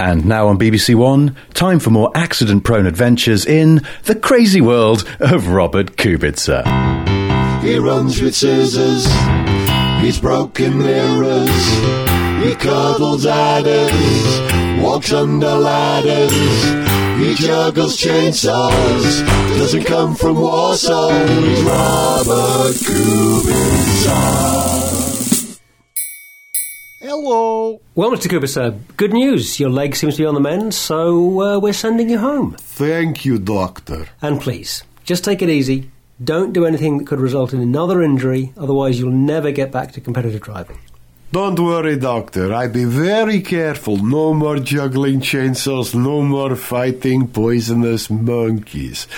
[0.00, 5.04] And now on BBC One, time for more accident prone adventures in the crazy world
[5.20, 6.64] of Robert Kubica.
[7.62, 9.04] He runs with scissors,
[10.00, 11.66] he's broken mirrors,
[12.42, 16.32] he cuddles adders, walks under ladders,
[17.20, 19.26] he juggles chainsaws,
[19.58, 24.99] doesn't come from Warsaw, he's Robert Kubica.
[27.12, 27.80] Hello.
[27.96, 28.30] Well, Mr.
[28.30, 29.58] Cooper, sir, good news.
[29.58, 32.54] Your leg seems to be on the mend, so uh, we're sending you home.
[32.56, 34.06] Thank you, doctor.
[34.22, 35.90] And please, just take it easy.
[36.22, 40.00] Don't do anything that could result in another injury, otherwise, you'll never get back to
[40.00, 40.78] competitive driving.
[41.32, 42.54] Don't worry, doctor.
[42.54, 43.96] I'll be very careful.
[43.96, 49.08] No more juggling chainsaws, no more fighting poisonous monkeys.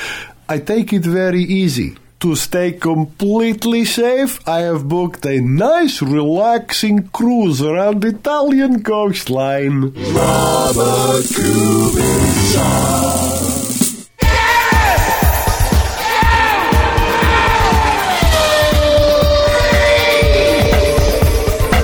[0.49, 1.99] I take it very easy.
[2.23, 9.93] To stay completely safe, I have booked a nice, relaxing cruise around the Italian coastline.
[10.15, 11.27] Robert.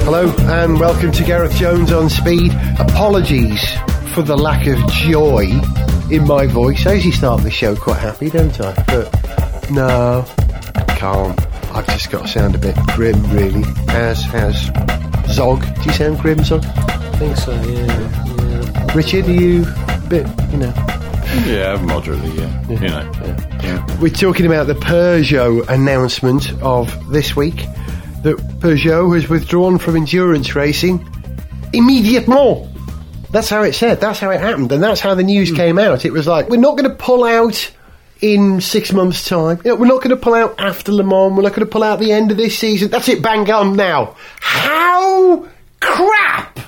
[0.05, 2.53] Hello and welcome to Gareth Jones on Speed.
[2.78, 3.75] Apologies
[4.14, 5.50] for the lack of joy
[6.12, 6.86] in my voice.
[6.86, 8.84] I usually start the show quite happy, don't I?
[8.86, 9.38] But
[9.70, 10.24] no,
[10.74, 11.47] I can't.
[11.74, 13.64] I've just got to sound a bit grim, really.
[13.88, 14.70] As has
[15.34, 15.60] Zog.
[15.60, 16.64] Do you sound grim, Zog?
[16.64, 17.86] I think so, yeah.
[17.86, 18.94] yeah.
[18.94, 20.75] Richard, are you a bit, you know?
[21.47, 22.69] Yeah, moderately, yeah.
[22.69, 23.12] You know.
[23.62, 23.98] Yeah.
[24.00, 27.56] We're talking about the Peugeot announcement of this week
[28.22, 31.06] that Peugeot has withdrawn from endurance racing
[31.72, 32.69] Immediate, immediately.
[33.30, 34.00] That's how it said.
[34.00, 35.56] That's how it happened, and that's how the news hmm.
[35.56, 36.05] came out.
[36.06, 37.70] It was like we're not going to pull out
[38.20, 39.61] in six months' time.
[39.64, 41.33] You know, we're not going to pull out after Le Mans.
[41.36, 42.91] We're not going to pull out the end of this season.
[42.91, 43.22] That's it.
[43.22, 44.16] Bang on now.
[44.41, 45.47] How
[45.80, 46.58] crap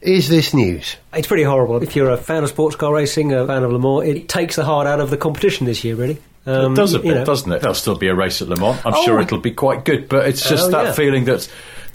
[0.00, 0.96] is this news?
[1.12, 1.82] It's pretty horrible.
[1.82, 4.56] If you're a fan of sports car racing, a fan of Le Mans, it takes
[4.56, 6.18] the heart out of the competition this year, really.
[6.46, 7.24] Um, it does a you bit, know.
[7.24, 7.60] doesn't it?
[7.60, 8.80] There'll still be a race at Le Mans.
[8.84, 9.04] I'm Oh.
[9.04, 10.92] sure it'll be quite good, but it's just Oh, that yeah.
[10.92, 11.46] feeling that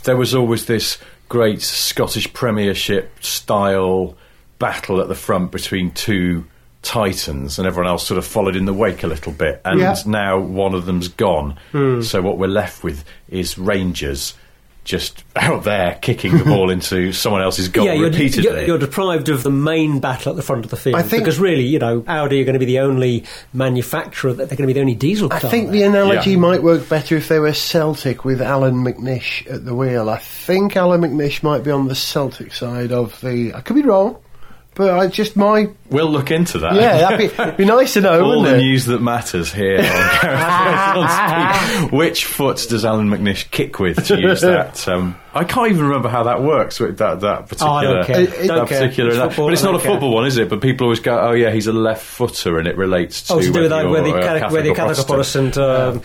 [0.03, 4.16] there was always this great Scottish Premiership style
[4.59, 6.45] battle at the front between two
[6.85, 9.59] titans, and everyone else sort of followed in the wake a little bit.
[9.66, 9.96] And Yeah.
[10.06, 12.01] now one of them's gone, Hmm.
[12.01, 14.34] so what we're left with is Rangers.
[14.84, 18.44] Just out there kicking the ball into someone else's goal yeah, you're, repeatedly.
[18.51, 20.96] you're, you're deprived of the main battle at the front of the field.
[20.96, 24.47] I think- because really, you know, Audi are going to be the only manufacturer that
[24.47, 25.38] they're going to be the only diesel car.
[25.40, 25.50] I car.
[25.50, 26.38] think the analogy Yeah.
[26.38, 30.07] might work better if they were Celtic with Allan McNish at the wheel.
[30.07, 33.53] I think Allan McNish might be on the Celtic side of the.
[33.56, 34.17] I could be wrong,
[34.75, 36.75] but I just my we'll look into that.
[36.75, 38.62] yeah, that'd be, be nice to know, All the it?
[38.62, 39.84] news that matters here on
[40.22, 41.91] Gareth Jones on Speed.
[41.97, 44.85] Which foot does Allan McNish kick with to use that?
[44.96, 46.80] Um, I can't even remember how that works.
[46.80, 48.22] With that that particular, Oh, I don't care.
[48.22, 49.09] It- that don't particular.
[49.09, 49.91] It's that- football, but it's I not a don't care.
[49.91, 50.47] football one, is it?
[50.47, 53.40] But people always go, "Oh yeah, he's a left footer," and it relates to Oh,
[53.40, 55.58] to do with whether that, whether you're, you're uh, Catholic, whether Catholic or Protestant.
[55.58, 56.02] Um,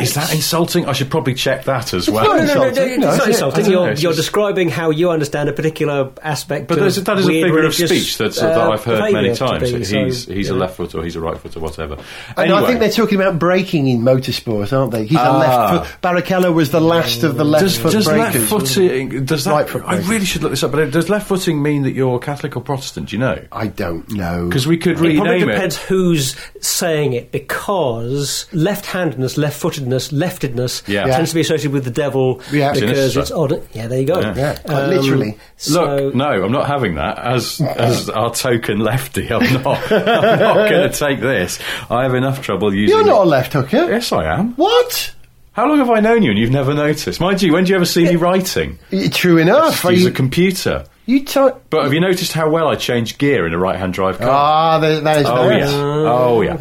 [0.00, 0.86] Is that insulting?
[0.86, 2.24] I should probably check that as well.
[2.24, 2.92] no, no, no, no, no, insulting.
[2.92, 3.64] it's No, not it's- insulting.
[3.64, 6.66] Don't know, You're, it's you're just- describing how you understand a particular aspect.
[6.66, 9.34] But of that is a figure of religious, speech that's, that uh, I've heard many
[9.34, 9.70] times.
[9.72, 11.96] be, that so, he's he's you a left footer or he's a right footer, whatever.
[12.36, 15.06] And I think they're talking about breaking in motorsport, aren't they?
[15.06, 15.38] He's a Ah.
[15.38, 16.02] left foot.
[16.02, 19.52] Barrichello was the last of the left Does, foot does left footing does that?
[19.52, 20.72] Right foot I really should look this up.
[20.72, 23.08] But does left footing mean that you're Catholic or Protestant?
[23.10, 23.42] Do you know?
[23.52, 24.46] I don't know.
[24.48, 25.82] Because we could It probably depends it.
[25.82, 31.06] who's saying it because left-handedness, left-footedness, leftedness Yeah.
[31.06, 31.16] Yeah.
[31.16, 32.72] tends to be associated with the devil Yeah.
[32.72, 33.62] because it's odd.
[33.72, 34.20] Yeah, there you go.
[34.20, 34.34] Yeah.
[34.36, 35.38] Yeah, quite literally.
[35.56, 39.28] so- Look, no, I'm not having that as as our token lefty.
[39.32, 39.92] I'm not.
[39.92, 41.58] I'm not going to take this.
[41.90, 42.96] I have enough trouble using.
[42.96, 43.90] You're not a left hooker.
[43.90, 44.54] Yes, I am.
[44.54, 45.14] What?
[45.52, 47.20] How long have I known you and you've never noticed?
[47.20, 48.78] Mind you, when do you ever see me writing?
[49.10, 49.84] True enough.
[49.84, 50.86] Are Use a computer.
[51.06, 51.40] You t-
[51.70, 54.28] But have you noticed how well I change gear in a right-hand drive car?
[54.30, 55.70] Ah, that, that is Oh nice.
[55.72, 56.54] yeah, oh yeah,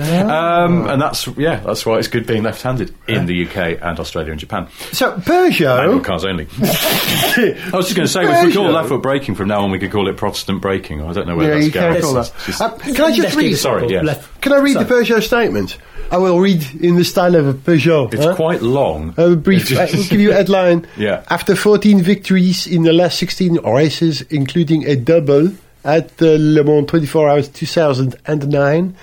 [0.63, 4.31] um, and that's yeah, that's why it's good being left-handed in the UK and Australia
[4.31, 4.67] and Japan.
[4.93, 6.03] So Manual Peugeot.
[6.03, 6.47] cars only.
[6.61, 8.73] I was just going to say, if we call Peugeot.
[8.73, 11.01] left foot braking from now on, we could call it Protestant braking.
[11.01, 12.03] I don't know where Yeah, that's you can Gareth.
[12.03, 12.45] call It's that.
[12.45, 13.55] just- Uh, can I just Lefty read?
[13.55, 13.91] Sorry, simple.
[13.93, 14.03] yes.
[14.05, 15.77] Left- Can I read So- the Peugeot statement?
[16.11, 18.13] I will read in the style of a Peugeot.
[18.13, 18.35] It's huh?
[18.35, 19.13] quite long.
[19.15, 19.71] A brief.
[19.77, 20.85] I will give you a headline.
[20.97, 21.23] Yeah.
[21.29, 25.51] After 14 victories in the last 16 races, including a double
[25.83, 28.95] at the Le Mans 24 Hours 2009,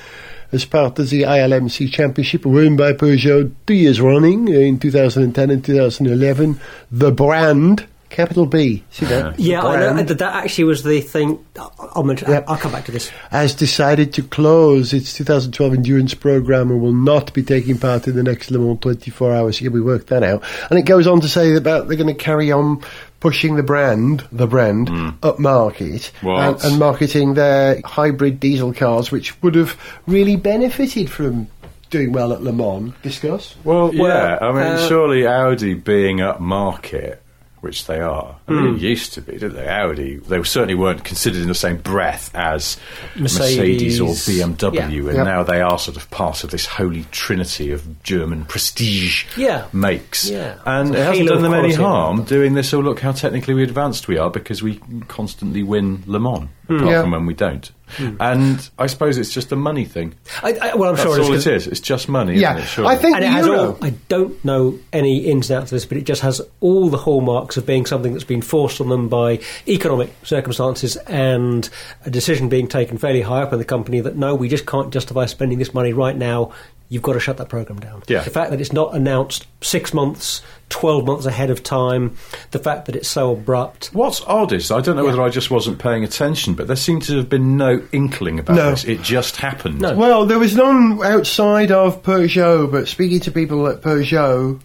[0.53, 5.65] as part of the ILMC Championship won by Peugeot two years running in 2010 and
[5.65, 6.61] 2011,
[6.91, 8.83] the brand capital B.
[8.91, 9.39] See that?
[9.39, 10.03] Yeah, I know.
[10.03, 11.45] That that actually was the thing.
[11.59, 12.31] I'll, I'll mention.
[12.31, 12.45] Yep.
[12.49, 13.09] I'll come back to this.
[13.31, 18.17] has decided to close its 2012 endurance program and will not be taking part in
[18.17, 19.61] the next Le Mans 24 hours.
[19.61, 20.43] Yeah, we worked that out.
[20.71, 22.83] And it goes on to say about they're going to carry on
[23.20, 24.88] pushing the brand, the brand,
[25.23, 29.76] up market and, and marketing their hybrid diesel cars, which would have
[30.06, 31.49] really benefited from
[31.91, 32.93] doing well at Le Mans.
[33.03, 33.56] Discuss.
[33.65, 34.38] Well, Well, yeah.
[34.41, 37.23] I mean, uh, surely Audi being up market,
[37.60, 38.37] which they are.
[38.49, 38.75] I mean, Hmm.
[38.76, 39.69] it used to be, didn't they?
[39.69, 42.76] Audi, they certainly weren't considered in the same breath as
[43.16, 43.99] Mercedes.
[43.99, 45.08] Mercedes, or BMW, Yeah.
[45.08, 45.25] and Yep.
[45.26, 49.64] now they are sort of part of this holy trinity of German prestige Yeah.
[49.72, 50.28] makes.
[50.31, 50.55] Yeah.
[50.64, 52.72] And it hasn't done them any harm doing this.
[52.75, 56.90] Oh, look how technically we advanced we are because we constantly win Le Mans, apart
[56.90, 57.00] Yeah.
[57.02, 57.70] from when we don't.
[57.96, 58.17] Hmm.
[58.20, 60.14] And I suppose it's just a money thing.
[60.43, 61.67] I, I, well, I'm That's sure it's all 'cause- it is.
[61.67, 62.37] It's just money.
[62.38, 62.67] Yeah, isn't it?
[62.69, 62.94] Surely.
[62.94, 63.79] I think and it the has all.
[63.82, 66.99] I don't know any ins and outs of this, but it just has all the
[66.99, 71.69] hallmarks of being something that's been forced on them by economic circumstances and
[72.05, 74.93] a decision being taken fairly high up in the company that no, we just can't
[74.93, 76.52] justify spending this money right now.
[76.90, 78.02] You've got to shut that program down.
[78.08, 78.23] Yeah.
[78.23, 80.40] The fact that it's not announced six months,
[80.70, 82.17] twelve months ahead of time,
[82.52, 83.90] the fact that it's so abrupt.
[83.93, 85.11] What's odd is I don't know Yeah.
[85.11, 88.56] whether I just wasn't paying attention, but there seemed to have been no inkling about
[88.56, 88.70] No.
[88.70, 88.85] this.
[88.85, 89.82] It just happened.
[89.82, 89.94] No.
[89.96, 94.58] Well, there was none outside of Peugeot, but speaking to people at Peugeot,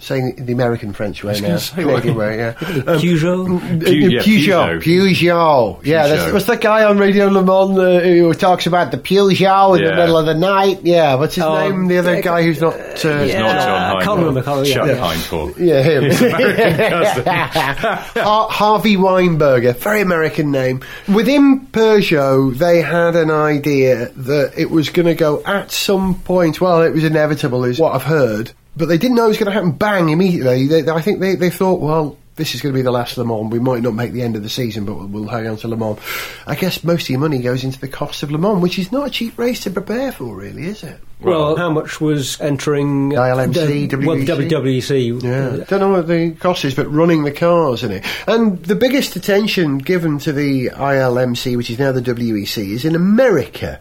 [0.00, 2.52] saying the American French way was now, gonna say, Canadian what- way, yeah.
[2.98, 3.46] Peugeot.
[3.80, 4.82] Pu- yeah, Peugeot, Peugeot.
[4.82, 5.84] Peugeot.
[5.84, 9.78] Yeah, that's, what's that guy on Radio Le Mans uh, who talks about the Peugeot
[9.78, 10.80] in the middle of the night?
[10.84, 11.86] Yeah, what's his Oh, name?
[11.88, 12.74] The other uh, guy who's not.
[12.74, 13.40] Uh, It's Yeah.
[13.42, 15.14] not John I can't remember, can't remember, Chuck yeah.
[15.14, 15.58] Hindhaugh.
[15.58, 16.04] Yeah, him.
[16.04, 16.76] His American
[17.24, 18.22] cousin.
[18.22, 20.82] Har- Harvey Weinberger, very American name.
[21.12, 26.60] Within Peugeot, they had an idea that it was going to go at some point.
[26.60, 29.46] Well, it was inevitable, is what I've heard, but they didn't know it was going
[29.46, 30.66] to happen bang immediately.
[30.68, 32.16] They, I think they, they thought, well.
[32.36, 33.50] This is going to be the last Le Mans.
[33.50, 35.66] We might not make the end of the season, but we'll, we'll hang on to
[35.66, 35.98] Le Mans.
[36.46, 38.92] I guess most of your money goes into the cost of Le Mans, which is
[38.92, 41.00] not a cheap race to prepare for, really, is it?
[41.20, 44.48] Well, how much was entering ILMC, uh, well, WEC?
[44.48, 45.20] WWC?
[45.24, 48.04] Yeah, don't know what the cost is, but running the cars in it.
[48.28, 52.94] And the biggest attention given to the ILMC, which is now the WEC, is in
[52.94, 53.80] America.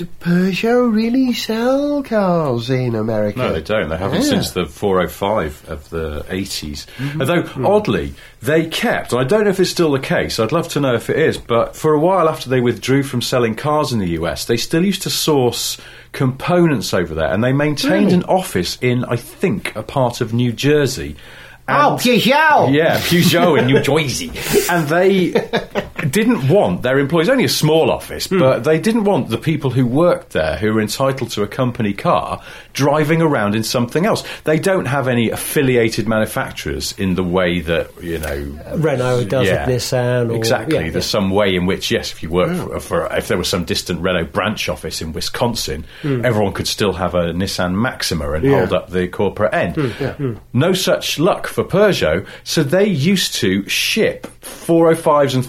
[0.00, 3.38] Do Peugeot really sell cars in America?
[3.38, 3.90] No, they don't.
[3.90, 4.28] They haven't Yeah.
[4.30, 6.86] since the 405 of the 80s.
[6.96, 7.20] Mm-hmm.
[7.20, 7.68] Although, mm.
[7.68, 10.80] oddly, they kept, and I don't know if it's still the case, I'd love to
[10.80, 13.98] know if it is, but for a while after they withdrew from selling cars in
[13.98, 15.76] the US, they still used to source
[16.12, 18.14] components over there, and they maintained Really?
[18.14, 21.16] an office in, I think, a part of New Jersey.
[21.68, 22.72] Oh, And- Peugeot!
[22.72, 24.32] Yeah, Peugeot in New Jersey.
[24.70, 25.32] And they
[26.08, 28.38] didn't want their employees, only a small office, hmm.
[28.38, 31.92] but they didn't want the people who worked there, who were entitled to a company
[31.92, 32.42] car,
[32.72, 34.24] driving around in something else.
[34.44, 38.58] They don't have any affiliated manufacturers in the way that, you know.
[38.76, 40.76] Renault does with Nissan or- exactly.
[40.76, 41.18] yeah, There's yeah.
[41.20, 42.78] some way in which, yes, if you work hmm.
[42.78, 46.24] for, for, if there was some distant Renault branch office in Wisconsin, hmm.
[46.24, 48.58] everyone could still have a Nissan Maxima and Yeah.
[48.58, 50.40] hold up the corporate end.
[50.52, 55.44] No such luck for Peugeot, so they used to ship 405s and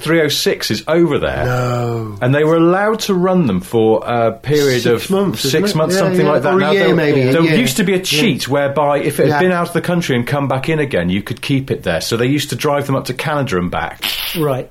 [0.45, 1.45] 306s over there.
[1.45, 2.17] No.
[2.21, 5.95] And they were allowed to run them for a period Six of months, six months,
[5.95, 6.53] Yeah, something yeah, like that.
[6.53, 9.29] or a Now, year there, maybe, there used to be a cheat whereby if it
[9.29, 11.83] had been out of the country and come back in again, you could keep it
[11.83, 12.01] there.
[12.01, 14.03] So they used to drive them up to Canada and back
[14.37, 14.69] Right.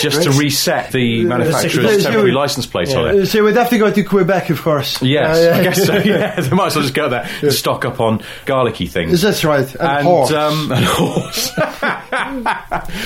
[0.00, 3.26] just to reset the manufacturer's temporary license plate on it.
[3.26, 5.00] So we'd have to go to Quebec, of course.
[5.02, 5.94] Yes, Uh, I guess so.
[6.08, 9.20] Yeah, they might as well just go there and stock up on garlicky things.
[9.22, 9.66] That's right.
[9.74, 10.32] And, and horse.
[10.32, 11.50] um, and horse.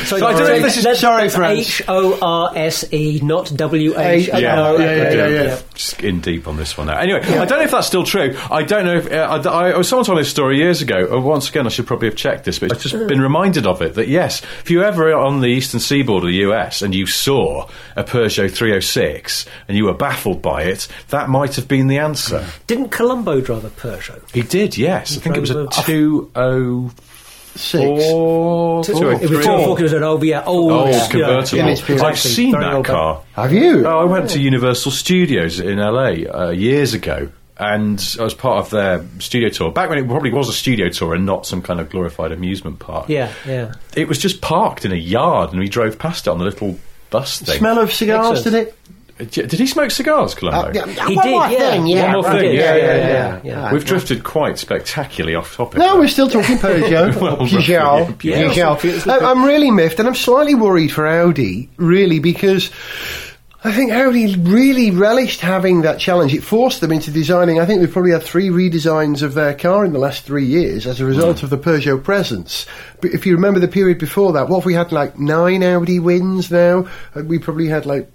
[0.07, 1.59] So, So I don't know if this is- that's- sorry, that's France.
[1.81, 4.29] H O R S E, not W H.
[4.29, 5.61] Yeah, yeah, yeah, yeah, yeah, yeah.
[5.75, 6.99] Just in deep on this one now.
[6.99, 8.37] Anyway, I don't know if that's still true.
[8.51, 11.09] I don't know if uh, I, I, someone told me a story years ago.
[11.17, 13.81] Uh, once again, I should probably have checked this, but I've just been reminded of
[13.83, 13.95] it.
[13.95, 17.69] That yes, if you ever on the eastern seaboard of the US and you saw
[17.97, 22.45] a Peugeot 306 and you were baffled by it, that might have been the answer.
[22.67, 24.31] Didn't Columbo drive a Peugeot?
[24.33, 25.17] He did, yes.
[25.17, 26.91] I think it was a drove a- 204.
[27.55, 27.85] Six.
[27.85, 29.43] Four, Two- two or It was three.
[29.45, 29.79] two or four.
[29.79, 31.61] It was an old, yeah, old, Old yeah, convertible.
[31.61, 31.91] in its.
[31.91, 33.21] I've seen that old car.
[33.35, 33.87] Have you?
[33.87, 37.29] Oh, I went to Universal Studios in LA uh, years ago,
[37.59, 39.71] and I was part of their studio tour.
[39.71, 42.79] Back when it probably was a studio tour and not some kind of glorified amusement
[42.79, 43.09] park.
[43.09, 43.75] Yeah, yeah.
[43.95, 46.79] It was just parked in a yard, and we drove past it on the little
[47.11, 47.59] bus thing.
[47.59, 48.45] Smell of cigars, Excellent.
[48.45, 48.79] did it?
[49.31, 50.69] Did did he smoke cigars, Columbo?
[50.69, 51.71] Uh, yeah, He one did, more yeah.
[51.71, 52.03] thing, yeah.
[52.03, 52.41] One more right.
[52.41, 53.73] thing, yeah, yeah, yeah, yeah.
[53.73, 55.79] We've drifted quite spectacularly off topic.
[55.79, 56.01] No, there.
[56.01, 57.21] we're still talking Peugeot.
[57.21, 58.09] Well, Peugeot.
[58.09, 58.31] roughly.
[58.93, 59.09] Peugeot.
[59.09, 62.71] I- I'm really miffed, and I'm slightly worried for Audi, really, because
[63.65, 66.35] I think Audi really relished having that challenge.
[66.35, 67.61] It forced them into designing.
[67.61, 70.85] I think they've probably had three redesigns of their car in the last three years
[70.85, 72.67] as a result of the Peugeot presence.
[73.01, 76.01] But if you remember the period before that, what if we had like nine Audi
[76.01, 76.89] wins now?
[77.15, 78.11] Uh, We probably had like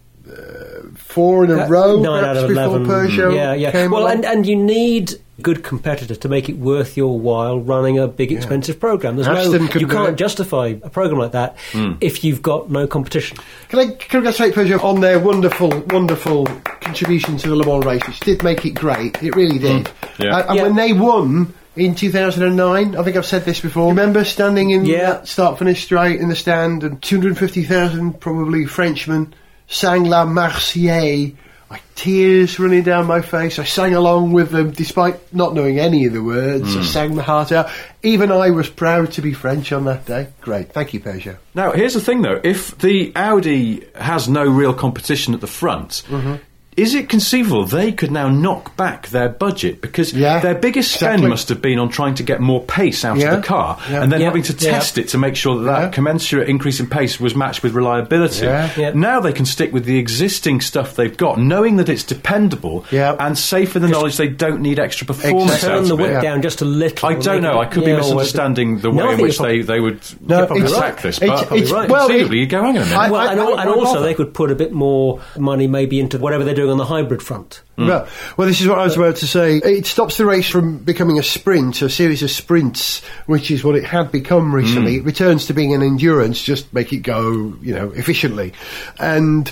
[1.17, 2.85] four in a Uh, row, nine out of before eleven.
[2.85, 3.71] Peugeot yeah, yeah.
[3.71, 4.11] came well, along.
[4.17, 8.31] and and you need good competitor to make it worth your while running a big
[8.31, 9.15] expensive program.
[9.17, 10.15] There's Aston no, could you can't it.
[10.15, 11.91] justify a program like that Hmm.
[12.01, 13.37] if you've got no competition.
[13.69, 16.45] Can I congratulate Peugeot on their wonderful, wonderful
[16.81, 19.21] contribution to the Le Mans race, which did make it great.
[19.21, 19.89] It really did.
[20.17, 20.37] Yeah.
[20.37, 20.63] Uh, and Yeah.
[20.63, 23.89] when they won in 2009, I think I've said this before.
[23.89, 25.11] Remember standing in Yeah.
[25.11, 29.33] that start finish straight in the stand, and 250,000 probably Frenchmen
[29.67, 31.35] sang La Marseillaise.
[31.69, 33.59] Like tears running down my face.
[33.59, 36.73] I sang along with them despite not knowing any of the words.
[36.73, 36.79] Hmm.
[36.79, 37.69] I sang my heart out.
[38.03, 40.29] Even I was proud to be French on that day.
[40.39, 40.71] Great.
[40.71, 41.35] Thank you, Peugeot.
[41.53, 46.03] Now, here's the thing though: if the Audi has no real competition at the front.
[46.07, 46.35] Mm-hmm.
[46.77, 51.13] Is it conceivable they could now knock back their budget because Yeah, their biggest spend
[51.15, 51.29] exactly.
[51.29, 54.03] must have been on trying to get more pace out Yeah, of the car yeah.
[54.03, 54.71] and then Yeah, having to yeah.
[54.73, 55.89] test it to make sure that that Yeah.
[55.89, 58.45] commensurate increase in pace was matched with reliability.
[58.45, 58.69] Yeah.
[58.77, 58.91] Yeah.
[58.93, 63.15] Now they can stick with the existing stuff they've got, knowing that it's dependable Yeah.
[63.19, 65.69] and safe in the knowledge they don't need extra performance Exactly.
[65.69, 66.13] out Turn the of it.
[66.13, 67.09] whip down just a little.
[67.09, 67.59] I don't know.
[67.59, 69.99] I could be yeah, or- misunderstanding the No, way in which they, prob- they would
[70.27, 71.17] No, probably it's- attack this.
[71.23, 71.89] it's- But it's- right.
[71.89, 72.97] well, it- conceivably, you go, hang on a minute.
[72.99, 74.05] I- Well, and, al- I and won't also bother.
[74.05, 77.21] they could put a bit more money maybe into whatever they're doing on the hybrid
[77.21, 77.61] front.
[77.77, 77.87] Mm.
[77.87, 78.07] Well,
[78.37, 79.57] well, this is what I was about to say.
[79.57, 83.75] It stops the race from becoming a sprint, a series of sprints, which is what
[83.75, 84.95] it had become recently.
[84.95, 84.99] Mm.
[84.99, 88.53] It returns to being an endurance, just make it go, you know, efficiently.
[88.99, 89.51] And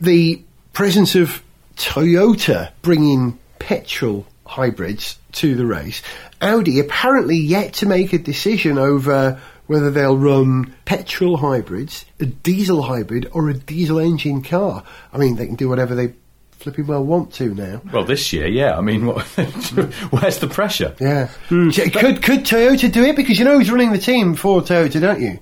[0.00, 0.42] the
[0.72, 1.42] presence of
[1.76, 6.02] Toyota bringing petrol hybrids to the race,
[6.40, 12.82] Audi apparently yet to make a decision over whether they'll run petrol hybrids, a diesel
[12.82, 14.84] hybrid, or a diesel engine car.
[15.12, 16.14] I mean, they can do whatever they
[16.62, 17.82] flipping well want to now.
[17.92, 18.76] Well, this year, yeah.
[18.76, 19.22] I mean, what,
[20.10, 20.94] where's the pressure?
[21.00, 21.28] Yeah.
[21.50, 23.16] J- Could could Toyota do it?
[23.16, 25.38] Because you know who's running the team for Toyota, don't you?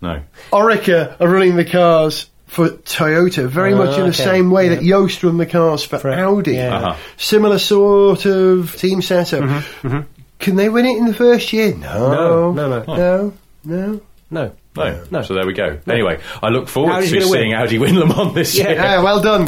[0.00, 0.22] No.
[0.50, 4.24] Oreca are running the cars for Toyota, very Oh, much in the okay.
[4.24, 4.96] same way that Yeah.
[4.96, 6.52] Joest run the cars for, For- Audi.
[6.54, 6.76] yeah.
[6.76, 6.96] Uh-huh.
[7.16, 9.42] Similar sort of team setup.
[9.42, 10.00] Mm-hmm,
[10.38, 11.74] Can they win it in the first year?
[11.76, 12.52] No.
[12.52, 12.96] No, no, no.
[12.96, 13.32] No.
[13.64, 14.00] No.
[14.30, 14.52] No.
[14.76, 15.04] No.
[15.10, 15.22] No.
[15.22, 15.78] So there we go.
[15.86, 17.40] Anyway, I look forward Audi's to gonna win.
[17.40, 18.68] seeing Audi win Le Mans this Yeah.
[18.68, 18.74] year.
[18.76, 19.46] Yeah, well done.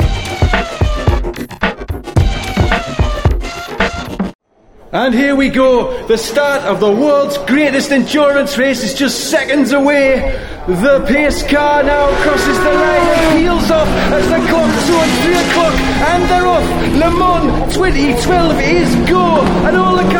[4.94, 6.06] And here we go.
[6.06, 10.20] The start of the world's greatest endurance race is just seconds away.
[10.68, 15.32] The pace car now crosses the line and peels off as the clock towards 3
[15.32, 15.74] o'clock.
[16.12, 16.68] And they're off.
[16.92, 19.40] Le Mans 2012 is go.
[19.64, 20.11] And all the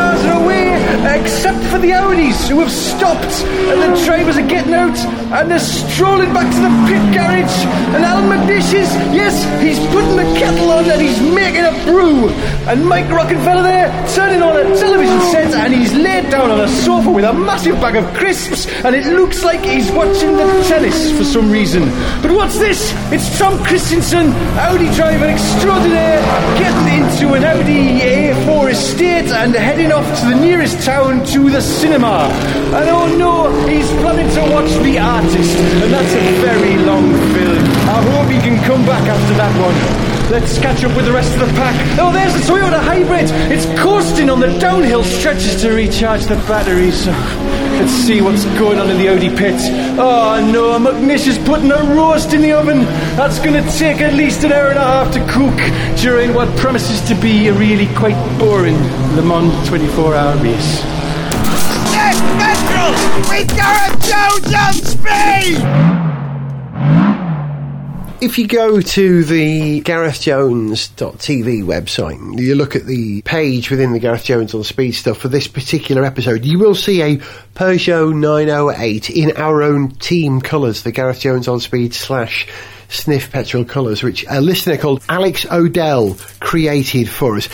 [1.83, 3.35] the Audis who have stopped.
[3.69, 4.97] And the drivers are getting out
[5.35, 7.59] and they're strolling back to the pit garage.
[7.95, 12.29] And Allan McNish is, yes, he's putting the kettle on and he's making a brew.
[12.71, 16.69] And Mike Rockenfeller there turning on a television set and he's laid down on a
[16.69, 21.11] sofa with a massive bag of crisps and it looks like he's watching the tennis
[21.19, 21.83] for some reason.
[22.23, 22.93] But what's this?
[23.11, 26.23] It's Tom Kristensen, Audi driver extraordinaire,
[26.63, 31.72] getting into an Audi A4 estate and heading off to the nearest town to the
[31.73, 32.29] cinema.
[32.77, 37.65] And oh no, he's planning to watch The Artist and that's a very long film.
[37.89, 40.03] I hope he can come back after that one.
[40.31, 41.77] Let's catch up with the rest of the pack.
[41.99, 43.29] Oh, there's the Toyota Hybrid.
[43.53, 47.07] It's coasting on the downhill stretches to recharge the batteries.
[47.07, 49.61] Let's see what's going on in the Audi pit.
[49.99, 52.85] Oh no, McNish is putting a roast in the oven.
[53.17, 56.49] That's going to take at least an hour and a half to cook during what
[56.57, 58.79] promises to be a really quite boring
[59.17, 61.02] Le Mans 24 hour race.
[64.55, 65.63] On speed!
[68.23, 74.25] If you go to the GarethJones.tv website, you look at the page within the Gareth
[74.25, 77.17] Jones on Speed stuff for this particular episode, you will see a
[77.57, 82.47] Peugeot 908 in our own team colours, the Gareth Jones on Speed slash
[82.89, 87.49] Sniff Petrol colours, which a listener called Alex Odell created for us.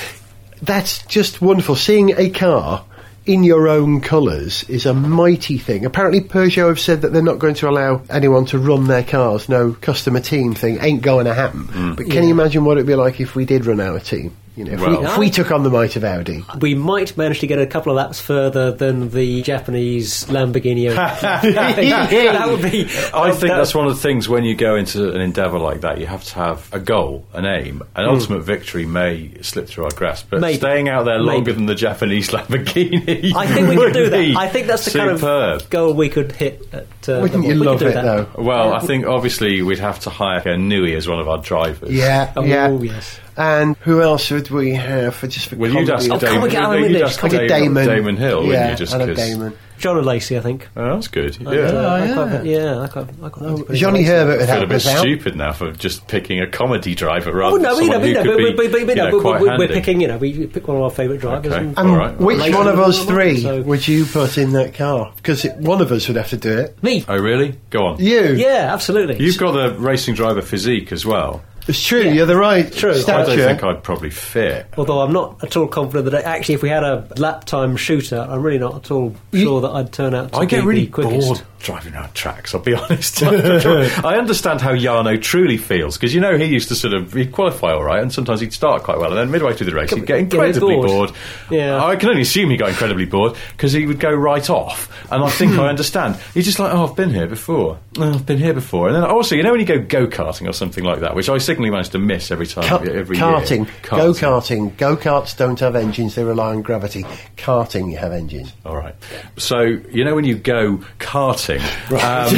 [0.61, 1.77] That's just wonderful.
[1.77, 2.85] Seeing a car
[3.29, 5.85] in your own colours is a mighty thing.
[5.85, 9.51] Apparently, Peugeot have said that they're not going to allow anyone to run their cars.
[9.51, 11.65] No customer team thing ain't going to happen.
[11.65, 11.97] Mm.
[11.97, 14.35] But can you imagine what it'd be like if we did run our team?
[14.59, 16.45] You know, if, we, if we took on the might of Audi.
[16.61, 20.93] We might manage to get a couple of laps further than the Japanese Lamborghini.
[20.97, 22.87] that would be.
[23.15, 25.99] I think that's one of the things when you go into an endeavour like that,
[26.01, 27.83] you have to have a goal, an aim.
[27.95, 30.41] An ultimate victory may slip through our grasp, but.
[30.41, 30.59] Maybe.
[30.59, 31.53] staying out there longer Maybe.
[31.53, 33.33] than the Japanese Lamborghini.
[33.37, 34.35] I think we could do that.
[34.37, 35.21] I think that's the superb.
[35.21, 36.67] kind of goal we could hit.
[36.75, 38.03] At, uh, Wouldn't the- you we could love do it, that.
[38.35, 38.43] though?
[38.43, 41.93] Well, I think obviously we'd have to hire a Nui as one of our drivers.
[41.93, 42.71] Yeah, Oh, yeah.
[42.81, 43.21] yes.
[43.39, 44.31] And who else?
[44.31, 46.27] Would would we have for just for Well, you'd ask comedy?
[46.27, 47.03] Oh, come Damon, on, get on you'd with this.
[47.03, 47.87] ask I'd get Damon, Damon.
[47.87, 48.77] Damon Hill, yeah, wouldn't you?
[48.77, 49.53] Just I'd have 'cause- Damon.
[49.79, 50.67] Jean Alesi, I think.
[50.77, 51.39] Oh, that's good.
[51.41, 51.51] Yeah.
[51.51, 52.15] I yeah.
[52.15, 54.03] quite, yeah, I quite, I quite Oh, Johnny.
[54.03, 54.99] Herbert would I feel a bit us out.
[54.99, 58.03] stupid now for just picking a comedy driver rather Oh no, than we know, someone
[58.03, 60.01] we who know, could but, be, but, but, you know, no, quite but we're picking,
[60.01, 61.53] you know, we pick one of our favourite drivers.
[61.53, 61.65] Okay.
[61.65, 62.19] And And All right.
[62.19, 65.13] which Later one of us three so- would you put in that car?
[65.15, 66.83] Because one of us would have to do it.
[66.83, 67.05] me.
[67.09, 67.55] Oh, really?
[67.71, 68.01] Go on.
[68.01, 68.35] You.
[68.35, 69.25] Yeah, absolutely.
[69.25, 71.41] You've got the racing driver physique as well.
[71.69, 72.01] It's true.
[72.03, 72.13] Yeah.
[72.13, 72.93] You're the right True.
[72.93, 74.67] I don't I don't think I'd probably fit.
[74.79, 78.31] Although I'm not at all confident that actually, if we had a lap time shootout,
[78.31, 80.85] I'm really not at all sure that I'd turn out to I get be really
[80.87, 81.27] the quickest.
[81.29, 82.55] bored driving around tracks.
[82.55, 83.23] I'll be honest.
[83.23, 87.33] I understand how Jarno Trulli feels because you know he used to sort of he'd
[87.33, 89.91] qualify all right, and sometimes he'd start quite well, and then midway through the race
[89.91, 90.89] he'd get Get incredibly bored.
[90.89, 91.13] bored.
[91.51, 91.85] Yeah.
[91.85, 95.23] I can only assume he got incredibly bored because he would go right off, and
[95.23, 95.61] I think hmm.
[95.61, 96.17] I understand.
[96.35, 97.79] He's just like, oh, I've been here before.
[97.99, 100.49] Oh, I've been here before, and then also you know when you go go karting
[100.49, 102.65] or something like that, which I signally manage to miss every time.
[102.89, 104.77] Every karting, go karting.
[104.77, 107.05] Go karts don't have engines; they rely on gravity.
[107.37, 108.53] Karting, you have engines.
[108.65, 108.95] All right.
[109.37, 111.48] So you know when you go karting,
[111.91, 112.35] um,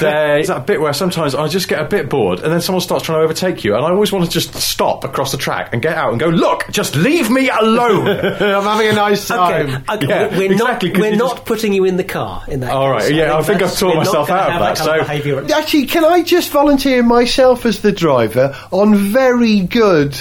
[0.00, 3.04] there's that bit where sometimes I just get a bit bored, and then someone starts
[3.04, 5.80] trying to overtake you, and I always want to just stop across the track and
[5.82, 9.84] get out and go, "Look, just leave me alone." I'm having a nice time.
[9.88, 12.60] okay, Yeah, we're exactly, not 'cause we're not just- putting you in the car in
[12.60, 12.70] that.
[12.72, 13.10] All case.
[13.10, 16.04] yeah, I think that's- I've taught myself out of that, kind of so- Actually, can
[16.04, 20.16] I just volunteer myself as the driver on very good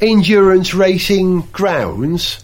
[0.00, 2.42] endurance racing grounds?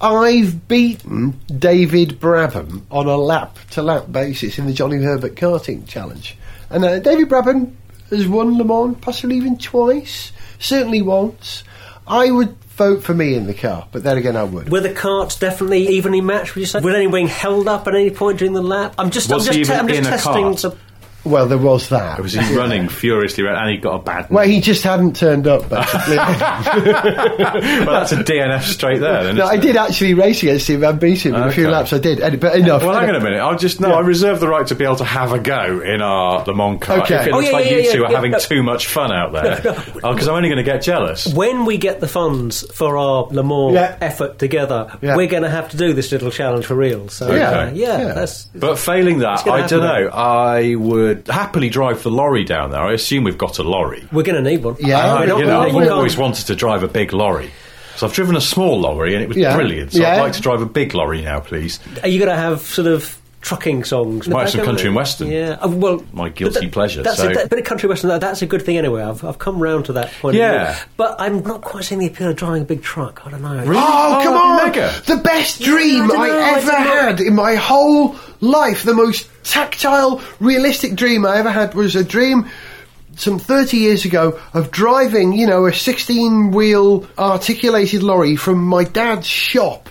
[0.00, 5.86] I've beaten David Brabham on a lap to lap basis in the Johnny Herbert karting
[5.86, 6.36] challenge.
[6.70, 7.74] And uh, David Brabham
[8.08, 11.64] has won Le Mans, possibly even twice, certainly once.
[12.06, 14.70] I would vote for me in the car, but then again, I would.
[14.70, 16.54] Were the carts definitely evenly matched?
[16.54, 16.80] Would you say?
[16.80, 18.94] Was anyone being held up at any point during the lap?
[18.98, 20.54] I'm just, Was I'm just, te- I'm just testing.
[20.56, 20.76] cart?
[21.22, 22.18] To, Well, there was that.
[22.18, 24.30] It was he running furiously around, and he got a bad.
[24.30, 26.16] Well, he just hadn't turned up, basically.
[26.16, 29.24] well, that's a DNF straight there.
[29.24, 29.66] Then, no, I isn't it?
[29.68, 31.92] did actually race against him and beat him in a few laps.
[31.92, 32.82] I did, and- but enough.
[32.82, 33.38] Well, hang on a minute.
[33.40, 33.92] I'll just no.
[33.92, 36.80] I reserve the right to be able to have a go in our Le Mans
[36.80, 37.00] car.
[37.02, 37.16] Okay.
[37.20, 38.38] If it Oh, looks yeah, like yeah, you yeah, two are having no.
[38.38, 39.56] too much fun out there,
[39.94, 41.26] because I'm only going to get jealous.
[41.34, 43.96] when we get the funds for our Le Mans Yeah.
[44.00, 45.16] effort together, Yeah.
[45.16, 47.08] we're going to have to do this little challenge for real.
[47.08, 47.50] So Yeah.
[47.50, 48.12] uh, yeah, Yeah.
[48.14, 48.44] that's.
[48.54, 50.08] But failing that, I don't happen, know.
[50.12, 52.80] I would happily drive the lorry down there.
[52.80, 54.06] I assume we've got a lorry.
[54.12, 54.76] We're going to need one.
[54.80, 54.98] Yeah.
[54.98, 57.50] Uh, I, you know, I've always wanted to drive a big lorry.
[57.96, 59.54] So I've driven a small lorry and it was Yeah.
[59.54, 59.92] brilliant.
[59.92, 60.16] So Yeah.
[60.16, 61.80] I'd like to drive a big lorry now, please.
[62.02, 64.28] Are you going to have sort of trucking songs?
[64.28, 65.28] Might have some country and western.
[65.30, 65.58] Yeah.
[65.60, 68.08] Uh, well, My but guilty pleasure, That's so- a, that, but a country western.
[68.10, 69.02] That, that's a good thing anyway.
[69.02, 70.36] I've, I've come round to that point.
[70.36, 70.78] Yeah.
[70.96, 73.22] But I'm not quite seeing the appeal of driving a big truck.
[73.26, 73.54] I don't know.
[73.58, 73.76] Really?
[73.76, 74.66] Oh, Oh, come on!
[74.66, 74.92] mega.
[75.06, 78.94] The best dream I I, know, I ever don't had in my whole life, the
[78.94, 82.48] most tactile, realistic dream I ever had was a dream
[83.16, 88.84] some 30 years ago of driving, you know, a 16 wheel articulated lorry from my
[88.84, 89.88] dad's shop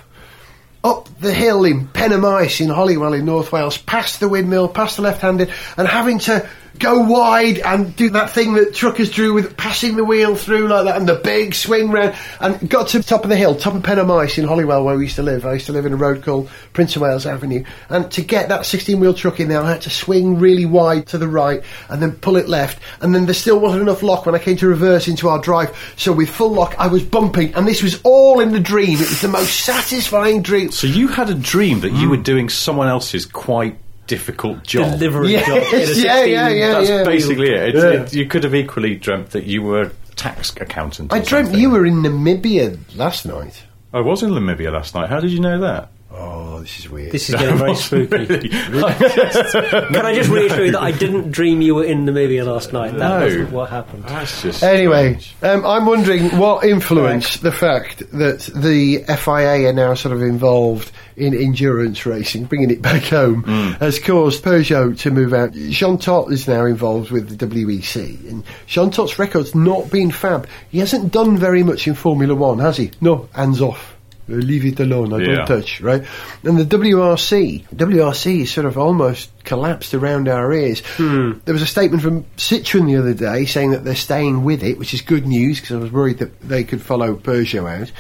[0.83, 5.01] up the hill in Pen-y-maes in Holywell in North Wales, past the windmill, past the
[5.01, 9.95] left-handed, and having to go wide and do that thing that truckers drew with passing
[9.95, 13.23] the wheel through like that and the big swing round and got to the top
[13.23, 15.45] of the hill, top of Pen-y-maes in Holywell where we used to live.
[15.45, 17.63] I used to live in a road called Prince of Wales Avenue.
[17.89, 21.07] And to get that 16 wheel truck in there, I had to swing really wide
[21.07, 22.81] to the right and then pull it left.
[23.01, 25.75] And then there still wasn't enough lock when I came to reverse into our drive.
[25.97, 28.95] So with full lock, I was bumping and this was all in the dream.
[28.95, 30.71] It was the most satisfying dream.
[30.71, 32.11] So you had a dream that you mm.
[32.11, 33.77] were doing someone else's quite
[34.09, 34.91] difficult job.
[34.99, 35.57] Delivery Yes, job.
[35.57, 37.03] in a yeah, 16 yeah, yeah, That's yeah.
[37.03, 37.75] basically it.
[37.75, 38.01] It's, Yeah.
[38.03, 38.13] it.
[38.13, 41.13] You could have equally dreamt that you were a tax accountant.
[41.13, 41.61] or I dreamt something.
[41.61, 43.63] you were in Namibia last night.
[43.93, 45.09] I was in Namibia last night.
[45.09, 45.89] How did you know that?
[46.21, 47.11] Oh, this is weird.
[47.13, 48.17] This is getting very spooky.
[48.17, 48.49] Really?
[48.49, 52.91] Can I just reassure you that I didn't dream you were in Namibia last night?
[52.97, 53.25] That No.
[53.25, 54.03] wasn't what happened.
[54.03, 59.93] That's just Anyway, um, I'm wondering what influence the fact that the FIA are now
[59.93, 63.43] sort of involved in endurance racing, bringing it back home,
[63.79, 65.53] has caused Peugeot to move out.
[65.53, 70.47] Jean Todt is now involved with the WEC, and Jean Todt's record's not been fab.
[70.69, 72.91] He hasn't done very much in Formula One, has he?
[73.01, 73.95] No, hands off.
[74.29, 75.13] Leave it alone.
[75.13, 75.35] I Yeah.
[75.37, 75.81] don't touch.
[75.81, 76.03] Right,
[76.43, 80.81] and the WRC, WRC sort of almost collapsed around our ears.
[80.97, 81.31] Hmm.
[81.45, 84.77] There was a statement from Citroen the other day saying that they're staying with it,
[84.77, 87.91] which is good news because I was worried that they could follow Peugeot out.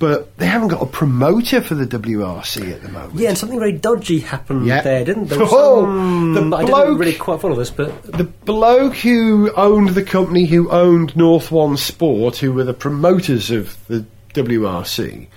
[0.00, 3.14] But they haven't got a promoter for the WRC at the moment.
[3.14, 4.82] Yeah, and something very dodgy happened Yeah.
[4.82, 5.38] there, didn't there?
[5.44, 9.52] was Oh, some- the I bloke- didn't really quite follow this, but The bloke who
[9.56, 15.28] owned the company who owned North One Sport, who were the promoters of the WRC,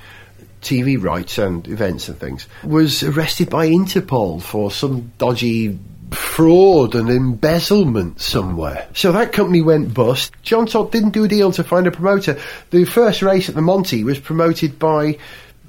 [0.61, 5.77] TV rights and events and things, was arrested by Interpol for some dodgy
[6.11, 8.87] fraud and embezzlement somewhere.
[8.93, 10.31] So that company went bust.
[10.43, 12.39] Jean Todt didn't do a deal to find a promoter.
[12.69, 15.17] The first race at the Monte was promoted by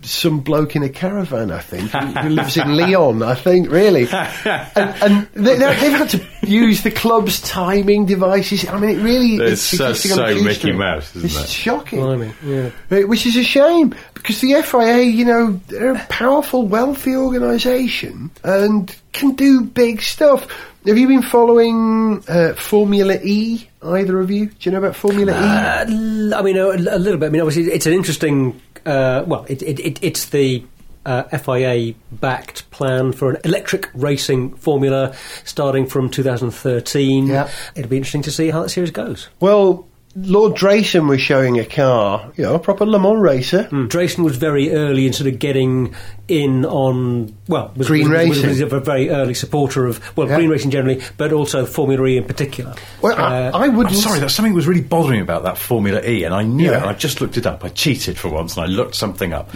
[0.02, 4.06] some bloke in a caravan, I think, who, who lives in Lyon, I think, really.
[4.10, 8.66] And, and they, they've had to use the club's timing devices.
[8.68, 10.78] I mean, it really It's it's so- so Mickey shoestring.
[10.78, 11.48] Mouse, isn't It's it?
[11.50, 12.00] shocking.
[12.00, 12.70] Blimey, yeah.
[12.90, 18.30] Uh, Which is a shame because the FIA, you know, they're a powerful, wealthy organisation
[18.44, 20.46] and can do big stuff.
[20.86, 23.68] Have you been following uh, Formula E?
[23.82, 24.46] Either of you?
[24.46, 27.26] Do you know about Formula Uh, l- I mean, a, a little bit.
[27.26, 28.60] I mean, obviously, it's an interesting.
[28.86, 30.64] Uh, well, it, it, it, it's the
[31.04, 35.14] uh, FIA-backed plan for an electric racing formula
[35.44, 37.26] starting from 2013.
[37.26, 37.50] Yeah.
[37.74, 39.26] It'll be interesting to see how that series goes.
[39.30, 39.34] E?
[39.40, 39.87] Well,
[40.22, 43.64] Lord Drayson was showing a car, you know, a proper Le Mans racer.
[43.64, 43.86] Hmm.
[43.86, 45.94] Drayson was very early in sort of getting
[46.28, 48.48] in on well, was, Green was, was, racing.
[48.48, 50.36] was a very early supporter of well, Yeah.
[50.36, 52.74] green racing generally, but also Formula E in particular.
[53.02, 53.86] Well, I, uh, I would.
[53.88, 56.66] I'm sorry, that something was really bothering me about that Formula E, and I knew
[56.66, 56.78] Yeah.
[56.78, 56.82] it.
[56.82, 57.64] And I just looked it up.
[57.64, 59.50] I cheated for once, and I looked something up.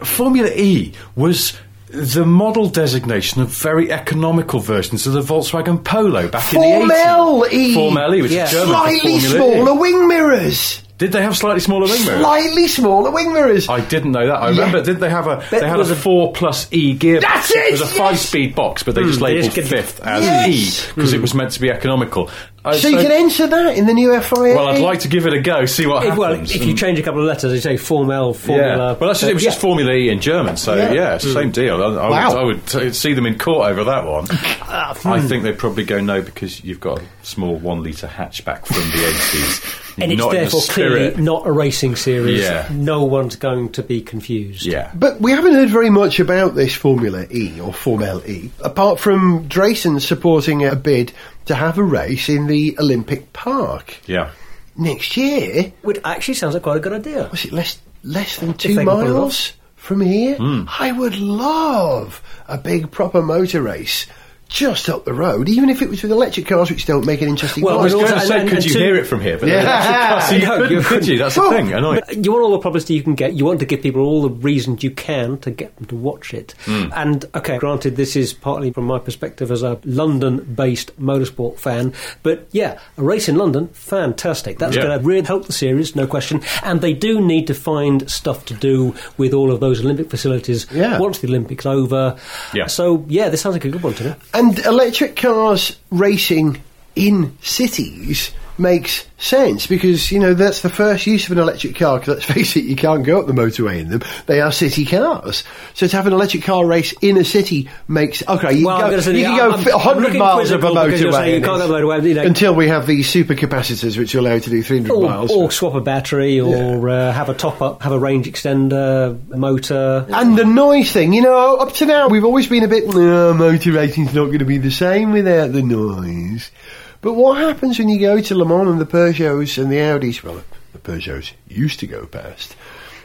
[0.00, 1.54] Formula E was
[1.90, 6.88] the model designation of very economical versions of the Volkswagen Polo back in the 80s.
[6.88, 7.74] Formel E.
[7.74, 8.44] Formel E, which Yeah.
[8.44, 9.78] is German Slightly smaller E.
[9.78, 10.82] wing mirrors.
[10.98, 12.20] Did they have slightly smaller wing mirrors?
[12.20, 13.68] Slightly smaller wing mirrors.
[13.68, 14.34] I didn't know that.
[14.34, 14.58] I Yeah.
[14.58, 14.82] remember.
[14.82, 15.44] Did they have a?
[15.50, 17.20] That They had a four plus E gearbox.
[17.20, 17.96] That's it, It was a yes!
[17.96, 19.24] five-speed box, but they just hmm.
[19.24, 20.48] labelled just fifth as Yes.
[20.48, 21.22] E because it hmm.
[21.22, 22.30] was meant to be economical.
[22.68, 24.54] Uh, so you can enter that in the new FIA.
[24.54, 26.18] Well, I'd like to give it a go, see what If, happens.
[26.18, 28.96] well, if you change a couple of letters, you say Formel, yeah, Formula.
[29.00, 30.92] well, that's just, it was uh, just Formula E in German, so Yeah.
[30.92, 31.82] yeah, it's same deal.
[31.82, 32.46] I, I Wow.
[32.46, 34.26] would, I would see them in court over that one.
[34.70, 35.26] Ah, I hmm.
[35.28, 39.06] think they'd probably go no because you've got a small one litre hatchback from the
[39.06, 39.64] eighties,
[39.98, 42.42] and it's not in the therefore clearly not a racing series.
[42.42, 42.68] Yeah.
[42.70, 44.66] No one's going to be confused.
[44.66, 49.00] Yeah, But we haven't heard very much about this Formula E or Formel E, apart
[49.00, 51.12] from Drayson supporting a bid
[51.48, 54.30] to have a race in the Olympic Park yeah.
[54.76, 55.72] next year.
[55.82, 57.28] Which actually sounds like quite a good idea.
[57.30, 60.36] Was it less less than two can pull it miles from here?
[60.36, 60.64] Hmm.
[60.68, 64.06] I would love a big proper motor race.
[64.48, 67.28] Just up the road, even if it was with electric cars, which don't make an
[67.28, 69.36] interesting Well, I was going to say, could you two- hear it from here?
[69.36, 69.62] But Yeah.
[69.62, 70.18] yeah.
[70.26, 71.18] so you No, couldn't, you could you?
[71.18, 71.50] That's the Oh.
[71.50, 71.70] thing.
[71.72, 72.00] Annoying.
[72.22, 73.34] You want all the publicity you can get.
[73.34, 76.32] You want to give people all the reasons you can to get them to watch
[76.32, 76.54] it.
[76.64, 76.86] Hmm.
[76.96, 81.92] And okay, granted, this is partly from my perspective as a London-based motorsport fan.
[82.22, 84.58] But yeah, a race in London, fantastic.
[84.58, 84.82] That's Yeah.
[84.84, 86.40] going to really help the series, no question.
[86.62, 90.66] And they do need to find stuff to do with all of those Olympic facilities
[90.72, 90.98] Yeah.
[90.98, 92.16] once the Olympics over.
[92.54, 92.66] Yeah.
[92.66, 94.14] So yeah, this sounds like a good one to me.
[94.38, 96.62] And electric cars racing
[96.94, 101.98] in cities makes sense because, you know, that's the first use of an electric car.
[101.98, 104.02] 'cause let's face it, you can't go up the motorway in them.
[104.26, 105.44] They are city cars.
[105.74, 108.22] So to have an electric car race in a city makes.
[108.28, 110.66] Okay, you Well, can go, say, you can go I'm- fi- 100 miles of a
[110.70, 111.38] quizzical because you're saying motorway.
[111.38, 114.40] you can't go motorway, you know- until we have these super capacitors which allow you
[114.40, 115.30] to do 300 Or, miles.
[115.30, 120.06] or swap a battery, or uh, have a top up, have a range extender motor.
[120.08, 123.34] And the noise thing, you know, up to now we've always been a bit, no,
[123.34, 126.50] motor racing's not going to be the same without the noise.
[127.00, 130.22] But what happens when you go to Le Mans and the Peugeots and the Audis?
[130.22, 132.56] Well, the Peugeots used to go past.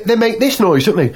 [0.05, 1.13] They make this noise, don't they?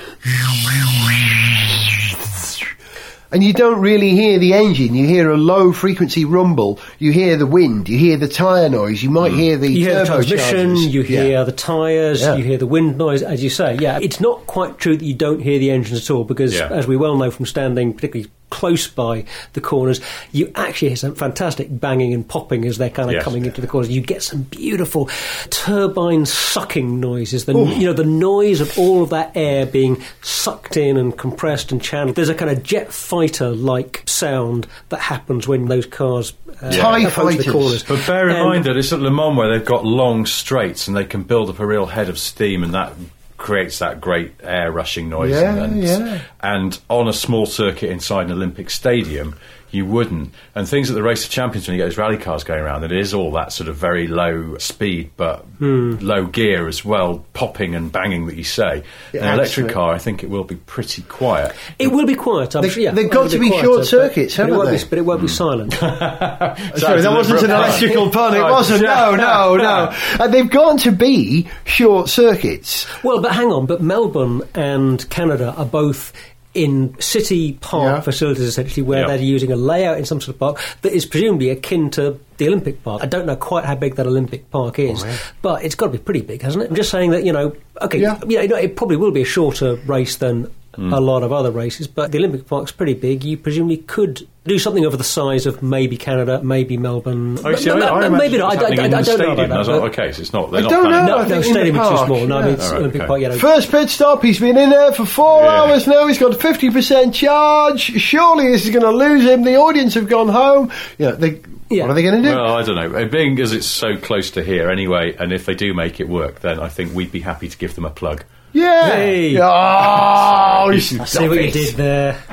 [3.29, 4.95] And you don't really hear the engine.
[4.95, 6.79] You hear a low frequency rumble.
[6.97, 7.89] You hear the wind.
[7.89, 9.03] You hear the tyre noise.
[9.03, 9.37] You might mm.
[9.37, 11.43] hear the You hear the transmission, you hear Yeah.
[11.43, 12.35] the tyres, Yeah.
[12.35, 13.77] you hear the wind noise, as you say.
[13.81, 16.69] Yeah, it's not quite true that you don't hear the engines at all, because Yeah.
[16.71, 19.99] as we well know from standing particularly close by the corners,
[20.31, 23.23] you actually hear some fantastic banging and popping as they're kind of Yes.
[23.23, 23.89] coming into the corners.
[23.89, 25.10] You get some beautiful
[25.49, 27.45] turbine sucking noises.
[27.45, 31.71] The you know the noise of all of that air being sucked in and compressed
[31.71, 32.15] and channeled.
[32.15, 36.99] There's a kind of jet fighter like sound that happens when those cars uh, TIE
[37.01, 37.51] approach the fighters.
[37.51, 37.83] corners.
[37.83, 40.88] But bear in And- mind that it's at Le Mans where they've got long straights
[40.88, 42.93] and they can build up a real head of steam, and that
[43.38, 45.32] creates that great air rushing noise.
[45.32, 46.21] Yeah, and, yeah.
[46.41, 49.36] and on a small circuit inside an Olympic stadium,
[49.71, 50.34] you wouldn't.
[50.56, 52.84] And things at the Race of Champions when you get those rally cars going around,
[52.84, 55.97] it is all that sort of very low speed but Hmm.
[56.01, 58.84] low gear as well, popping and banging that you say.
[59.13, 59.73] It An electric it.
[59.73, 61.53] car, I think it will be pretty quiet.
[61.80, 62.56] It will be quiet.
[62.56, 62.84] I'm They- sure.
[62.84, 64.77] Yeah, they've it'll got to be be quieter, short circuits, but, it haven't won't they?
[64.77, 65.73] Be, but it won't be silent.
[65.73, 68.36] Sorry, that wasn't an electrical pun.
[68.36, 68.82] It wasn't.
[68.88, 69.93] No, no, no.
[70.19, 72.86] And they've got to be short circuits.
[73.03, 73.65] well, but hang on.
[73.65, 76.13] But Melbourne and Canada are both
[76.57, 78.01] in city park Yeah.
[78.01, 79.07] facilities essentially where Yeah.
[79.07, 82.47] they're using a layout in some sort of park that is presumably akin to the
[82.47, 83.03] Olympic Park.
[83.03, 85.05] I don't know quite how big that Olympic Park oh, is,
[85.41, 86.69] but it's got to be pretty big, hasn't it?
[86.69, 88.19] I'm just saying that you know, okay, Yeah.
[88.27, 90.95] you know, it probably will be a shorter race than Mm.
[90.95, 91.87] a lot of other races.
[91.87, 93.23] But the Olympic Park's pretty big.
[93.23, 97.39] You presumably could do something over the size of maybe Canada, maybe Melbourne.
[97.43, 98.55] Oh, you see, I, M- I m- imagine maybe not.
[98.55, 99.31] was I, I, I the don't know stadium.
[99.31, 99.73] about That's that.
[99.73, 100.19] not but- the case.
[100.19, 100.53] It's not.
[100.53, 101.15] I not don't planning- know.
[101.15, 102.27] No, I no, think in stadium the is too small.
[102.27, 102.47] No, yeah.
[102.47, 103.07] it's Oh, Olympic okay.
[103.07, 103.21] Park.
[103.21, 103.37] Yeah, no.
[103.39, 105.61] First pit stop, he's been in there for four Yeah.
[105.63, 107.81] hours now, he's got 50% charge.
[107.81, 109.43] Surely this is going to lose him.
[109.43, 110.71] The audience have gone home.
[110.99, 111.83] Yeah, they, Yeah.
[111.83, 112.35] what are they going to do?
[112.35, 113.07] Well, I don't know.
[113.09, 116.39] Being as it's so close to here anyway, and if they do make it work,
[116.41, 118.23] then I think we'd be happy to give them a plug.
[118.53, 118.89] Yeah.
[118.91, 119.38] Hey.
[119.39, 122.23] Oh, you I see what you did there.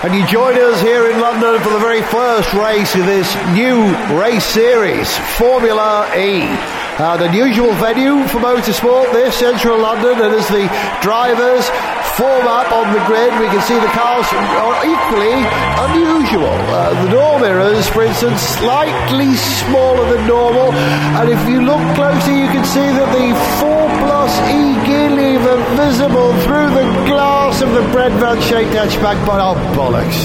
[0.00, 3.82] And you join us here in London for the very first race of this new
[4.18, 6.77] race series, Formula E.
[6.98, 10.66] An unusual venue for motorsport, this central London, and as the
[11.00, 11.70] drivers
[12.18, 15.38] form up on the grid, we can see the cars are equally
[15.86, 16.50] unusual.
[16.50, 22.34] Uh, the door mirrors, for instance, slightly smaller than normal, and if you look closely,
[22.34, 23.30] you can see that the
[23.62, 29.24] 4 Plus E gear lever visible through the glass of the bread van shaped hatchback
[29.24, 30.18] by our bollocks.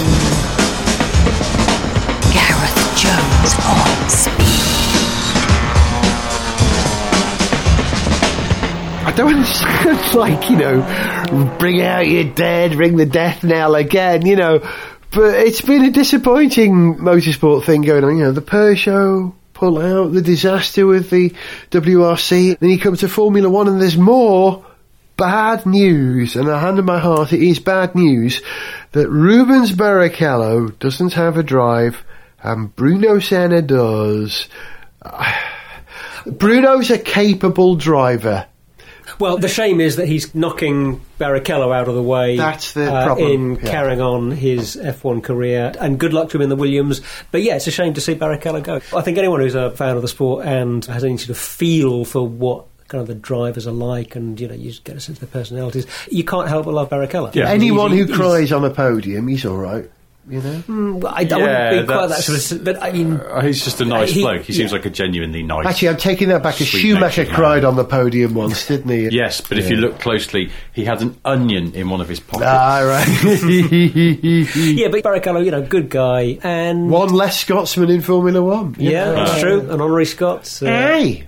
[2.33, 4.72] Gareth Jones on speed.
[9.05, 14.25] I don't sound like, you know, bring out your dead, ring the death knell again,
[14.25, 14.59] you know.
[15.11, 18.17] But it's been a disappointing motorsport thing going on.
[18.17, 21.33] You know, the Peugeot pull out, the disaster with the
[21.69, 22.57] WRC.
[22.57, 24.65] Then you come to Formula One and there's more
[25.17, 26.35] bad news.
[26.35, 28.41] And I hand on my heart, it is bad news
[28.93, 32.03] that Rubens Barrichello doesn't have a drive
[32.41, 34.47] and Bruno Senna does.
[36.25, 38.47] Bruno's a capable driver.
[39.19, 42.37] Well, the shame is that he's knocking Barrichello out of the way.
[42.37, 43.71] That's the uh, problem, in yeah.
[43.71, 45.71] carrying on his F1 career.
[45.79, 47.01] And good luck to him in the Williams.
[47.31, 48.75] But yeah, it's a shame to see Barrichello go.
[48.97, 52.05] I think anyone who's a fan of the sport and has any sort of feel
[52.05, 55.21] for what kind of the drivers are like, and you know, you get a sense
[55.21, 55.87] of their personalities.
[56.11, 57.33] You can't help but love Barrichello.
[57.33, 57.49] Yeah.
[57.49, 59.89] Anyone He's- who he's- cries on a podium, he's all right.
[60.29, 60.63] You know.
[60.99, 62.63] Well, I, I Yeah, wouldn't be quite that that's- sort of.
[62.65, 64.43] But I mean, Uh, he's just a nice He- bloke.
[64.43, 64.77] He seems yeah.
[64.77, 65.65] like a genuinely nice.
[65.65, 66.62] Actually, I'm taking that back.
[66.62, 67.36] A Schumacher natured man.
[67.36, 69.09] cried on the podium once, didn't he?
[69.09, 72.45] Yes, but if you look closely, he had an onion in one of his pockets.
[72.47, 73.07] Ah, right.
[73.83, 78.75] yeah, but Barrichello, you know, good guy, and One less Scotsman in Formula One.
[78.79, 79.59] yeah, that's true.
[79.62, 80.62] An honorary Scots.
[80.62, 81.27] Uh, Hey.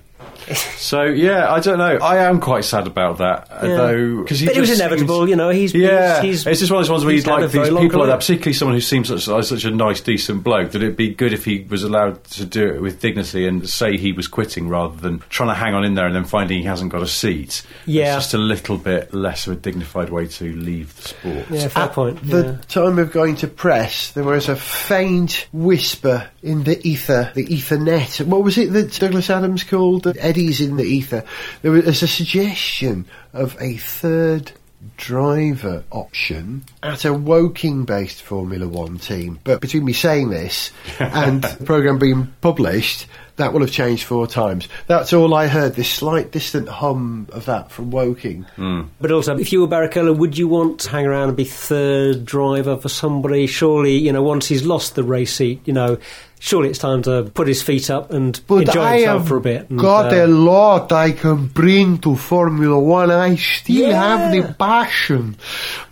[0.54, 1.96] So yeah, I don't know.
[2.00, 3.76] I am quite sad about that, uh, Yeah.
[3.76, 5.50] though, because But it was inevitable, you know.
[5.50, 7.70] He's Yeah, he's, he's it's just one of those ones where he's you'd like very
[7.70, 10.70] these people like that, particularly someone who seems such, like such a nice, decent bloke,
[10.72, 13.96] that it'd be good if he was allowed to do it with dignity and say
[13.96, 16.64] he was quitting rather than trying to hang on in there and then finding he
[16.64, 17.62] hasn't got a seat.
[17.86, 18.16] Yeah.
[18.16, 21.46] It's just a little bit less of a dignified way to leave the sport.
[21.50, 22.28] Yeah, fair At point.
[22.28, 22.56] the yeah.
[22.68, 28.24] time of going to press, there was a faint whisper in the ether, the ethernet.
[28.26, 31.24] What was it that Douglas Adams called the eddies in the ether?
[31.62, 34.52] There was a suggestion of a third
[34.98, 39.40] driver option at a Woking-based Formula One team.
[39.44, 44.26] But between me saying this and the programme being published, that will have changed four
[44.26, 44.68] times.
[44.86, 45.74] That's all I heard.
[45.74, 48.42] This slight distant hum of that from Woking.
[48.56, 48.82] Hmm.
[49.00, 52.26] But also, if you were Barrichello, would you want to hang around and be third
[52.26, 53.46] driver for somebody?
[53.46, 55.98] Surely, you know, once he's lost the race seat, you know,
[56.38, 59.40] surely it's time to put his feet up and But enjoy I himself for a
[59.40, 59.70] bit.
[59.70, 63.10] and, got uh, a lot I can bring to Formula One.
[63.10, 64.18] I still Yeah.
[64.18, 65.36] have the passion.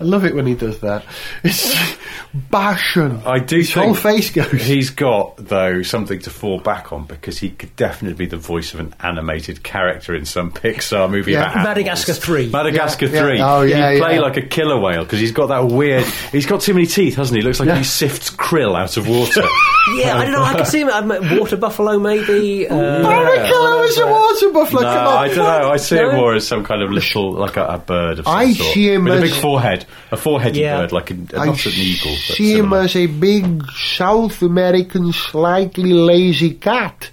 [0.00, 1.04] I love it when he does that.
[1.42, 1.74] It's
[2.50, 3.20] passion.
[3.26, 4.50] I do His think whole face goes.
[4.52, 8.74] He's got though something to fall back on because he could definitely be the voice
[8.74, 11.40] of an animated character in some Pixar movie Yeah.
[11.42, 11.68] about animals.
[11.76, 12.48] Madagascar 3.
[12.50, 13.20] Madagascar Yeah, yeah.
[13.22, 13.40] three.
[13.40, 14.20] Oh, yeah, He'd play yeah.
[14.20, 16.04] like a killer whale because he's got that weird.
[16.33, 17.42] He's got too many teeth, hasn't he?
[17.42, 19.42] Looks like he sifts krill out of water.
[19.96, 20.44] Yeah, I know.
[20.44, 20.88] I can see him.
[20.90, 22.68] I'm a water buffalo, maybe.
[22.68, 24.82] Uh, Barrichello is a water buffalo.
[24.82, 25.16] no, Come on.
[25.24, 25.70] I don't know.
[25.70, 28.34] I see it more as some kind of little, like a, a bird of some
[28.36, 30.78] I sort, see him with a big forehead, a four-headed Yeah.
[30.78, 32.12] bird, like a, I not an eagle.
[32.12, 37.10] I see him as a big South American, slightly lazy cat.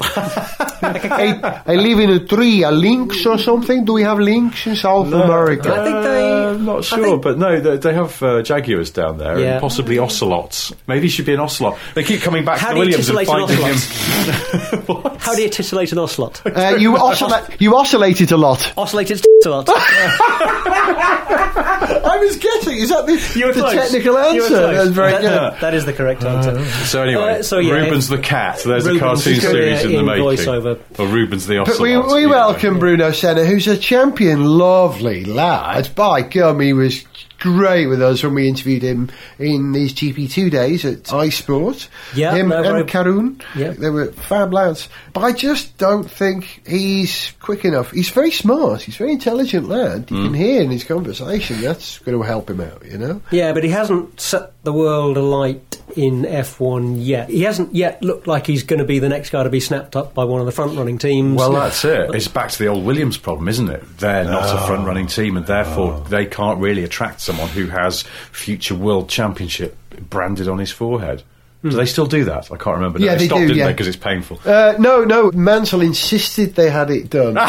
[0.00, 3.84] I, I live in a tree, a lynx or something.
[3.84, 5.72] Do we have lynx in South America?
[5.72, 8.90] I think they- Uh, I'm not sure, think- but no, they, they have uh, jaguars
[8.90, 9.52] down there Yeah.
[9.52, 10.72] and possibly ocelots.
[10.86, 11.78] Maybe he should be an ocelot.
[11.94, 14.82] They keep coming back How to do the you Williams and titillate an finding him.
[14.86, 15.16] what?
[15.20, 16.42] How do you titillate an ocelot?
[16.46, 18.72] Uh, you, oscillate, you oscillated a lot.
[18.76, 19.68] Oscillated ocelot.
[21.06, 22.78] I was guessing.
[22.78, 23.74] Is that the, You were the close.
[23.74, 24.48] technical You were answer?
[24.48, 24.76] close.
[24.76, 25.20] That's very That-
[25.52, 25.60] good.
[25.60, 26.64] that is the correct answer.
[26.86, 28.62] So anyway, Uh, so yeah, Rubens the cat.
[28.64, 30.24] There's Rubens a cartoon series be in the in making.
[30.24, 30.78] voiceover.
[30.98, 32.28] Or Rubens the But we, we Yeah.
[32.28, 35.90] welcome Bruno Senna, who's a champion, lovely lad.
[35.94, 37.04] By gum, he was
[37.40, 41.88] great with us when we interviewed him in these GP2 days at iSport.
[42.14, 43.42] Yeah, him and Karun.
[43.54, 43.70] Yeah.
[43.72, 44.88] They were fab lads.
[45.12, 47.90] But I just don't think he's quick enough.
[47.90, 48.82] He's very smart.
[48.82, 50.10] He's a very intelligent lad.
[50.10, 50.24] You Mm.
[50.26, 53.20] can hear in his conversation that's going to help him out, you know?
[53.30, 57.28] Yeah, but he hasn't set the world alight in F1 yet.
[57.28, 59.94] He hasn't yet looked like he's going to be the next guy to be snapped
[59.94, 61.36] up by one of the front running teams.
[61.36, 62.14] Well, that's it.
[62.14, 63.98] It's back to the old Williams problem, isn't it?
[63.98, 64.66] They're not a oh.
[64.66, 66.08] front running team, and therefore oh.
[66.08, 69.76] they can't really attract someone who has future world championship
[70.10, 71.22] branded on his forehead.
[71.70, 72.52] Do they still do that?
[72.52, 72.98] I can't remember.
[72.98, 73.66] No, Yeah, they they stopped, do, didn't yeah.
[73.66, 73.72] they?
[73.72, 74.38] Because it's painful.
[74.44, 75.30] Uh, no, no.
[75.32, 77.34] Mansell insisted they had it done.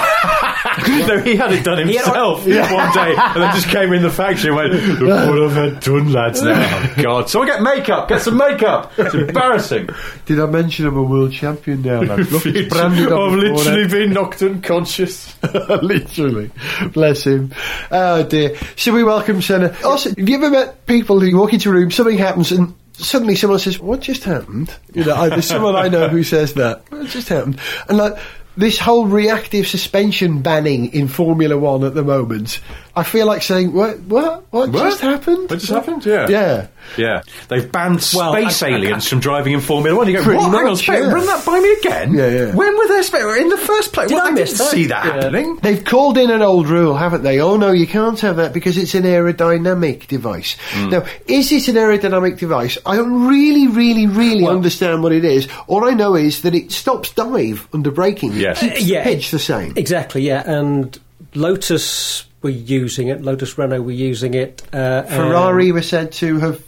[0.87, 2.47] no, he had it done had- himself one
[2.93, 6.11] day, and then just came in the factory and went, "Look what I've had done,
[6.11, 6.53] lads." Now,
[6.97, 8.09] oh, God, someone get makeup.
[8.09, 8.91] Get some makeup.
[8.97, 9.89] It's embarrassing.
[10.25, 12.01] Did I mention I'm a world champion now?
[12.01, 12.31] lads?
[12.31, 13.91] Look, it's branded on I've literally forehead.
[13.91, 15.35] been knocked unconscious.
[15.43, 16.51] Literally.
[16.93, 17.53] Bless him.
[17.91, 18.55] Oh dear.
[18.75, 19.75] Should we welcome Senna?
[19.83, 23.35] Also, have you ever met people who walk into a room, something happens, and suddenly
[23.35, 24.73] someone says, What just happened?
[24.93, 26.89] You know, I, there's someone I know who says that.
[26.91, 27.59] What just happened?
[27.87, 28.17] And like,
[28.57, 32.59] this whole reactive suspension banning in Formula One at the moment,
[32.97, 33.99] I feel like saying, What?
[34.01, 34.45] What?
[34.51, 34.89] What, What?
[34.89, 35.49] just happened?
[35.49, 36.05] What just happened?
[36.05, 36.27] Yeah.
[36.29, 36.67] Yeah.
[36.97, 40.07] Yeah, they've banned Well, space I- I- aliens from driving in Formula One.
[40.07, 40.51] You go, Pretty what?
[40.51, 41.11] Hang on, much, space, yeah.
[41.11, 42.13] run that by me again?
[42.13, 42.53] Yeah, yeah.
[42.55, 44.09] When were there space in the first place?
[44.09, 44.71] Did Well, I miss didn't that?
[44.71, 45.13] see that Yeah.
[45.13, 45.57] happening.
[45.63, 47.39] They've called in an old rule, haven't they?
[47.41, 50.55] Oh no, you can't have that because it's an aerodynamic device.
[50.73, 50.89] Hmm.
[50.91, 52.77] Now, is it an aerodynamic device?
[52.85, 55.47] I don't really, really, really Well- understand what it is.
[55.67, 58.33] All I know is that it stops dive under braking.
[58.33, 58.61] Yes.
[58.61, 59.03] It keeps Uh, yeah.
[59.03, 59.73] the pitch the same.
[59.75, 60.43] Exactly, yeah.
[60.45, 60.97] And
[61.33, 64.61] Lotus were using it, Lotus Renault were using it.
[64.71, 66.63] Uh, Ferrari were said to have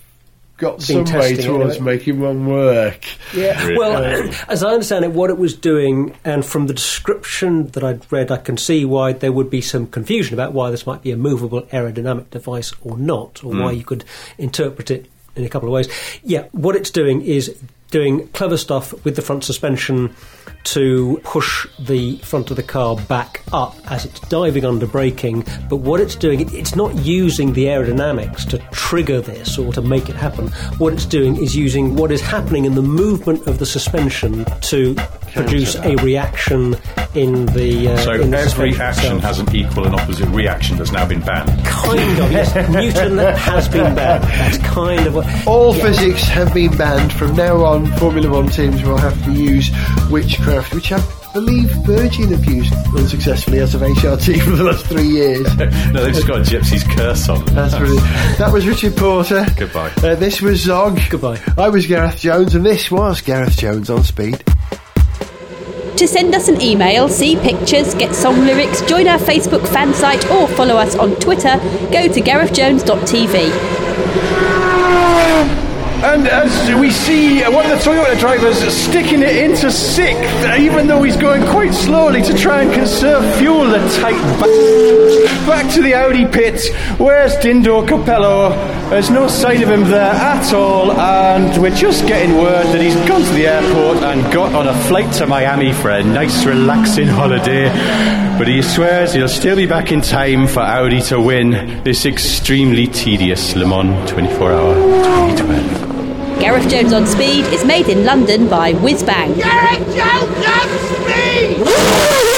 [0.57, 1.95] got some way testing it, towards anyway.
[1.97, 3.05] making one work.
[3.35, 3.77] Yeah, Really?
[3.77, 8.11] well, as I understand it, what it was doing, and from the description that I'd
[8.11, 11.11] read, I can see why there would be some confusion about why this might be
[11.11, 14.03] a movable aerodynamic device or not, or why you could
[14.39, 15.87] interpret it in a couple of ways.
[16.23, 17.55] Yeah, what it's doing is
[17.91, 20.13] doing clever stuff with the front suspension
[20.63, 25.45] to push the front of the car back up as it's diving under braking.
[25.69, 29.81] But what it's doing, it, it's not using the aerodynamics to trigger this or to
[29.81, 30.49] make it happen.
[30.77, 34.95] What it's doing is using what is happening in the movement of the suspension to
[35.37, 36.75] produce a reaction
[37.15, 37.89] in the.
[37.89, 39.21] Uh, So in the every suspension action itself.
[39.23, 41.49] has an equal and opposite reaction that's now been banned.
[41.65, 42.53] Kind of, yes.
[42.69, 44.23] Newton has been banned.
[44.23, 45.47] That's kind of what.
[45.47, 45.83] All Yeah.
[45.83, 47.13] physics have been banned.
[47.13, 49.69] From now on, Formula One teams will have to use
[50.09, 51.01] witchcraft, which I
[51.33, 55.45] believe Virgin have used unsuccessfully as of HRT for the last three years.
[55.57, 57.55] no, they've just got a gypsy's curse on them.
[57.55, 58.03] That's brilliant.
[58.37, 59.45] That was Richard Porter.
[59.55, 59.91] Goodbye.
[60.01, 60.99] Uh, this was Zog.
[61.09, 61.39] Goodbye.
[61.57, 64.43] I was Gareth Jones, and this was Gareth Jones on Speed.
[65.97, 70.23] To send us an email, see pictures, get song lyrics, join our Facebook fan site,
[70.29, 71.57] or follow us on Twitter,
[71.91, 73.86] go to garethjones.tv.
[76.03, 80.85] And as we see uh, one of the Toyota drivers sticking it into sixth, even
[80.87, 85.81] though he's going quite slowly to try and conserve fuel, the tight ba- Back to
[85.81, 86.61] the Audi pit.
[86.99, 88.49] Where's Dindo Capello?
[88.89, 92.95] There's no sign of him there at all, and we're just getting word that he's
[93.07, 97.07] gone to the airport and got on a flight to Miami for a nice, relaxing
[97.07, 97.69] holiday.
[98.37, 102.87] But he swears he'll still be back in time for Audi to win this extremely
[102.87, 104.75] tedious Le Mans 24 hour
[105.37, 105.86] 2012.
[106.39, 109.35] Gareth Jones on Speed is made in London by Whizbang.
[109.37, 112.36] Gareth Jones on speed!